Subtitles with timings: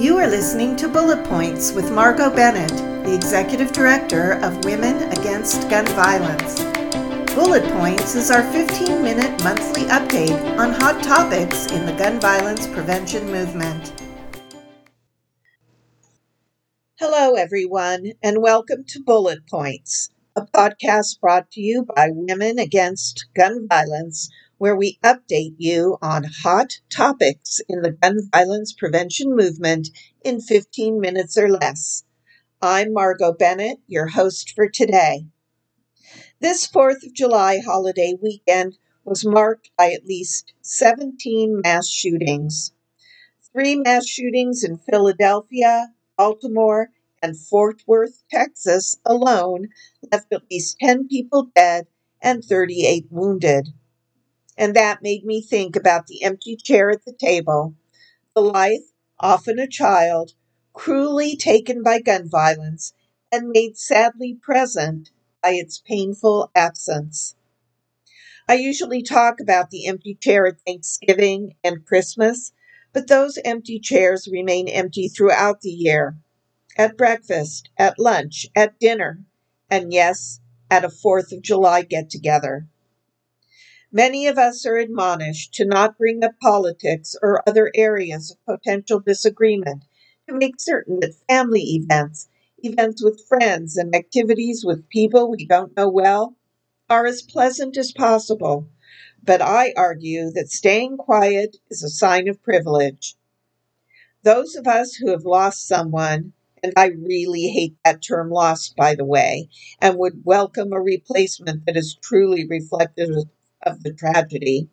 [0.00, 2.70] You are listening to Bullet Points with Margot Bennett,
[3.04, 6.58] the Executive Director of Women Against Gun Violence.
[7.34, 12.66] Bullet Points is our 15 minute monthly update on hot topics in the gun violence
[12.68, 13.92] prevention movement.
[16.98, 23.26] Hello, everyone, and welcome to Bullet Points, a podcast brought to you by Women Against
[23.36, 24.30] Gun Violence
[24.60, 29.88] where we update you on hot topics in the gun violence prevention movement
[30.22, 32.04] in 15 minutes or less.
[32.60, 35.24] I'm Margot Bennett, your host for today.
[36.40, 42.74] This 4th of July holiday weekend was marked by at least 17 mass shootings.
[43.54, 46.90] Three mass shootings in Philadelphia, Baltimore,
[47.22, 49.68] and Fort Worth, Texas alone
[50.12, 51.86] left at least 10 people dead
[52.20, 53.72] and 38 wounded
[54.60, 57.74] and that made me think about the empty chair at the table,
[58.34, 60.34] the life, often a child,
[60.74, 62.92] cruelly taken by gun violence
[63.32, 65.10] and made sadly present
[65.42, 67.34] by its painful absence.
[68.46, 72.52] I usually talk about the empty chair at Thanksgiving and Christmas,
[72.92, 76.18] but those empty chairs remain empty throughout the year
[76.76, 79.24] at breakfast, at lunch, at dinner,
[79.70, 80.40] and yes,
[80.70, 82.68] at a 4th of July get together.
[83.92, 89.00] Many of us are admonished to not bring up politics or other areas of potential
[89.00, 89.82] disagreement
[90.28, 95.76] to make certain that family events, events with friends, and activities with people we don't
[95.76, 96.36] know well
[96.88, 98.68] are as pleasant as possible.
[99.24, 103.16] But I argue that staying quiet is a sign of privilege.
[104.22, 108.94] Those of us who have lost someone, and I really hate that term lost, by
[108.94, 109.48] the way,
[109.80, 113.10] and would welcome a replacement that is truly reflective
[113.62, 114.68] of the tragedy.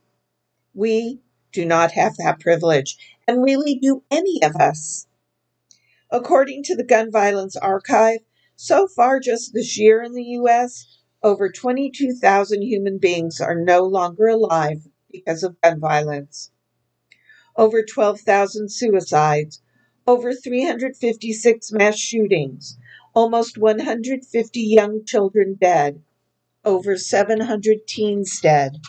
[0.74, 1.22] We
[1.52, 5.08] do not have that privilege, and really do any of us.
[6.10, 8.20] According to the Gun Violence Archive,
[8.56, 10.86] so far just this year in the U.S.,
[11.24, 16.52] over 22,000 human beings are no longer alive because of gun violence.
[17.56, 19.62] Over 12,000 suicides,
[20.06, 22.78] over 356 mass shootings,
[23.14, 26.02] almost 150 young children dead,
[26.68, 28.82] over 700 teens dead.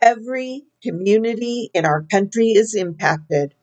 [0.00, 3.54] Every community in our country is impacted.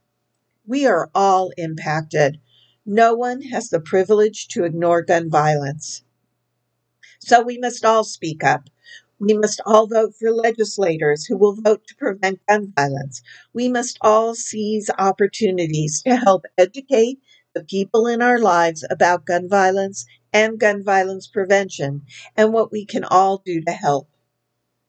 [0.67, 2.39] We are all impacted.
[2.85, 6.03] No one has the privilege to ignore gun violence.
[7.19, 8.69] So we must all speak up.
[9.19, 13.23] We must all vote for legislators who will vote to prevent gun violence.
[13.53, 17.19] We must all seize opportunities to help educate
[17.55, 20.05] the people in our lives about gun violence
[20.37, 22.03] and gun violence prevention
[22.35, 24.07] and what we can all do to help.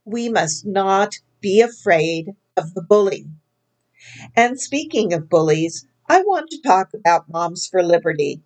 [0.04, 3.24] We must not be afraid of the bully.
[4.36, 8.42] And speaking of bullies, I want to talk about Moms for Liberty,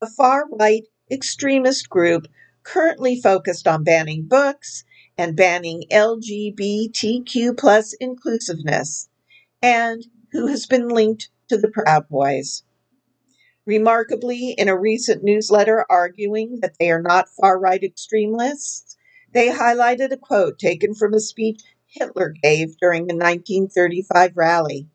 [0.00, 2.26] a far right extremist group
[2.62, 4.84] currently focused on banning books
[5.18, 9.10] and banning LGBTQ plus inclusiveness,
[9.60, 12.62] and who has been linked to the Proud Boys.
[13.68, 18.96] Remarkably, in a recent newsletter arguing that they are not far right extremists,
[19.34, 24.88] they highlighted a quote taken from a speech Hitler gave during the 1935 rally.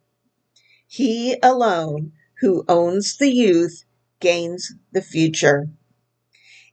[0.88, 3.84] He alone who owns the youth
[4.20, 5.70] gains the future.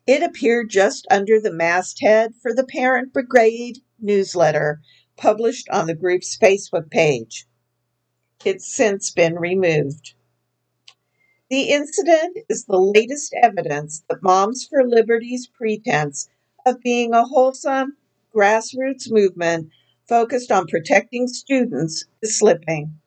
[0.07, 4.81] It appeared just under the masthead for the Parent Brigade newsletter
[5.19, 7.47] published on the group's Facebook page.
[8.43, 10.15] It's since been removed.
[11.51, 16.31] The incident is the latest evidence that Moms for Liberty's pretense
[16.65, 17.97] of being a wholesome
[18.33, 19.71] grassroots movement
[20.09, 23.01] focused on protecting students is slipping.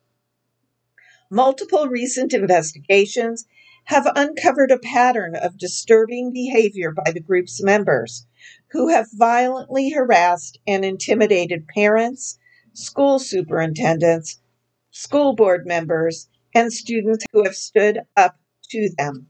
[1.30, 3.46] Multiple recent investigations
[3.84, 8.26] have uncovered a pattern of disturbing behavior by the group's members,
[8.72, 12.38] who have violently harassed and intimidated parents,
[12.74, 14.42] school superintendents,
[14.90, 18.36] school board members, and students who have stood up
[18.70, 19.28] to them.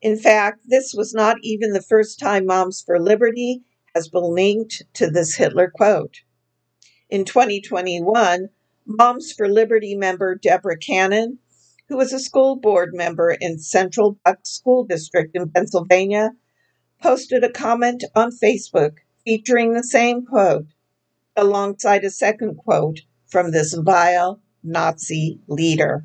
[0.00, 3.62] In fact, this was not even the first time Moms for Liberty
[3.94, 6.22] has been linked to this Hitler quote.
[7.08, 8.48] In 2021,
[8.84, 11.38] Moms for Liberty member Deborah Cannon,
[11.88, 16.30] who was a school board member in Central Bucks School District in Pennsylvania,
[17.00, 20.66] posted a comment on Facebook featuring the same quote,
[21.36, 26.04] alongside a second quote from this vile Nazi leader.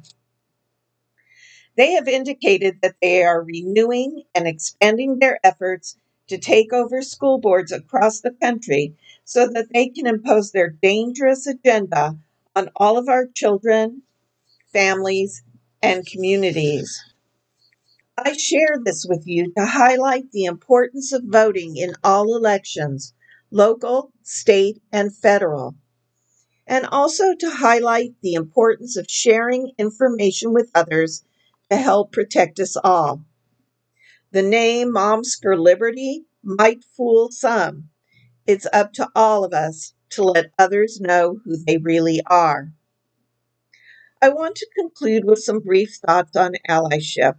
[1.75, 5.95] They have indicated that they are renewing and expanding their efforts
[6.27, 11.45] to take over school boards across the country so that they can impose their dangerous
[11.45, 12.18] agenda
[12.56, 14.01] on all of our children,
[14.74, 15.44] families,
[15.81, 17.00] and communities.
[18.18, 23.13] I share this with you to highlight the importance of voting in all elections,
[23.51, 25.75] local, state, and federal,
[26.67, 31.23] and also to highlight the importance of sharing information with others
[31.71, 33.23] to help protect us all.
[34.31, 37.89] The name Moms for Liberty might fool some.
[38.45, 42.73] It's up to all of us to let others know who they really are.
[44.21, 47.35] I want to conclude with some brief thoughts on allyship.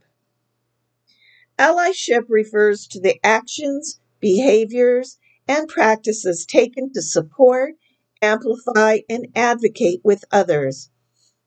[1.58, 7.74] Allyship refers to the actions, behaviors, and practices taken to support,
[8.22, 10.90] amplify, and advocate with others,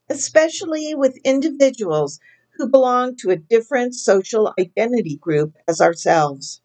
[0.09, 2.19] especially with individuals
[2.57, 6.61] who belong to a different social identity group as ourselves.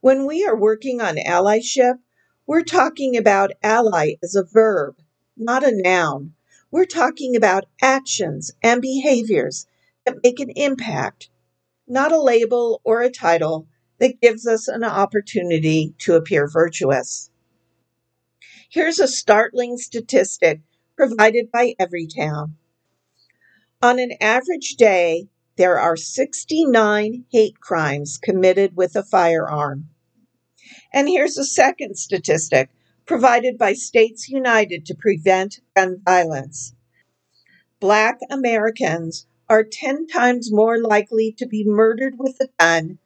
[0.00, 1.98] When we are working on allyship,
[2.46, 4.96] we're talking about ally as a verb,
[5.36, 6.34] not a noun.
[6.70, 9.66] We're talking about actions and behaviors
[10.04, 11.30] that make an impact
[11.88, 13.66] not a label or a title
[13.98, 17.30] that gives us an opportunity to appear virtuous.
[18.70, 20.60] Here's a startling statistic
[20.94, 22.56] provided by Everytown.
[23.80, 29.88] On an average day, there are 69 hate crimes committed with a firearm.
[30.92, 32.68] And here's a second statistic
[33.06, 36.74] provided by States United to Prevent Gun Violence.
[37.80, 42.98] Black Americans are 10 times more likely to be murdered with a gun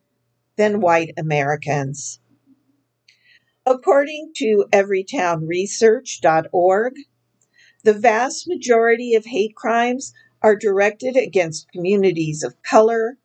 [0.56, 2.18] than white Americans.
[3.64, 6.94] According to everytownresearch.org,
[7.84, 10.12] the vast majority of hate crimes
[10.42, 13.18] are directed against communities of color,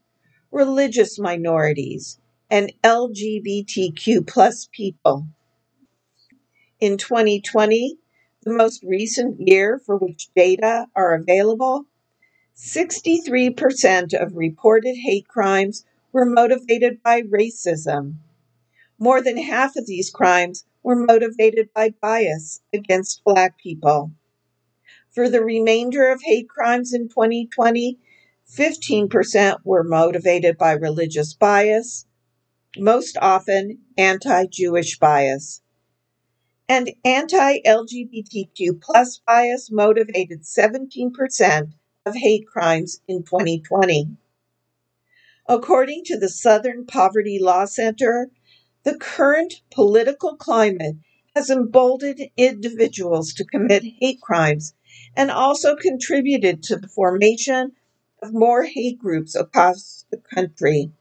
[0.51, 2.19] religious minorities,
[2.51, 5.25] and LGBTQ plus people.
[6.79, 7.97] In 2020,
[8.43, 11.87] the most recent year for which data are available,
[12.55, 18.17] 63% of reported hate crimes were motivated by racism.
[18.99, 24.11] More than half of these crimes were motivated by bias against Black people.
[25.11, 27.99] For the remainder of hate crimes in 2020,
[28.49, 32.05] 15% were motivated by religious bias,
[32.77, 35.61] most often anti Jewish bias.
[36.69, 41.73] And anti LGBTQ plus bias motivated 17%
[42.05, 44.17] of hate crimes in 2020.
[45.47, 48.29] According to the Southern Poverty Law Center,
[48.83, 50.95] the current political climate
[51.35, 54.73] has emboldened individuals to commit hate crimes
[55.15, 57.71] and also contributed to the formation
[58.21, 60.91] of more hate groups across the country.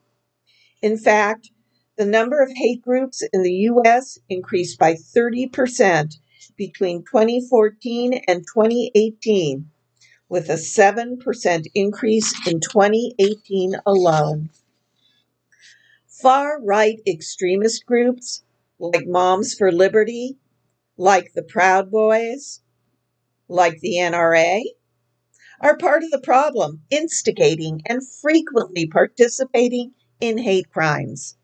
[0.81, 1.49] In fact,
[1.97, 4.19] the number of hate groups in the U.S.
[4.29, 6.19] increased by 30%
[6.55, 9.69] between 2014 and 2018
[10.29, 14.49] with a 7% increase in 2018 alone.
[16.21, 18.43] Far right extremist groups
[18.79, 20.39] like Moms for Liberty,
[20.97, 22.61] like the Proud Boys,
[23.47, 24.63] like the NRA,
[25.61, 31.37] are part of the problem, instigating and frequently participating in hate crimes.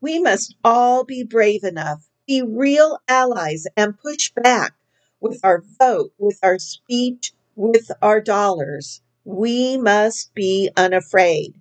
[0.00, 4.72] We must all be brave enough, be real allies, and push back
[5.20, 9.02] with our vote, with our speech, with our dollars.
[9.26, 11.60] We must be unafraid.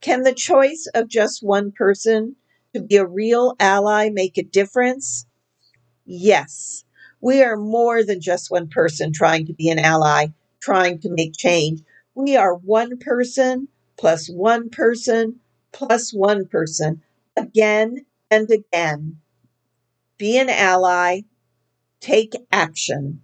[0.00, 2.36] Can the choice of just one person
[2.72, 5.26] to be a real ally make a difference?
[6.04, 6.84] Yes.
[7.20, 10.28] We are more than just one person trying to be an ally,
[10.60, 11.82] trying to make change.
[12.14, 15.40] We are one person plus one person
[15.72, 17.02] plus one person
[17.36, 19.18] again and again.
[20.16, 21.22] Be an ally,
[22.00, 23.22] take action.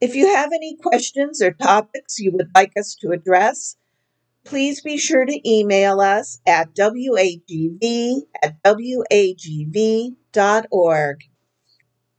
[0.00, 3.76] If you have any questions or topics you would like us to address,
[4.44, 10.16] please be sure to email us at wagv at wagv.org.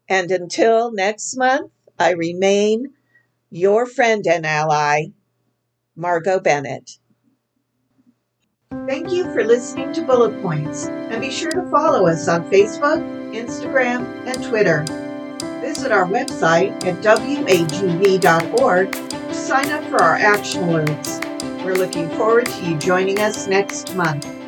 [0.07, 2.93] And until next month, I remain
[3.49, 5.07] your friend and ally,
[5.95, 6.91] Margot Bennett.
[8.87, 13.01] Thank you for listening to Bullet Points, and be sure to follow us on Facebook,
[13.33, 14.85] Instagram, and Twitter
[15.69, 21.28] visit our website at wagv.org to sign up for our action alerts.
[21.69, 24.38] We're looking forward to you joining us next month.